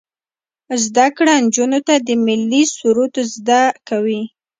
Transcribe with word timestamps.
زده 0.83 1.05
کړه 1.17 1.33
نجونو 1.45 1.79
ته 1.87 1.95
د 2.07 2.09
ملي 2.25 2.63
سرود 2.75 3.13
زده 3.35 3.61
کوي. 3.87 4.21